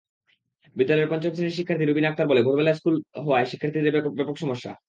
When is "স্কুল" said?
2.79-2.95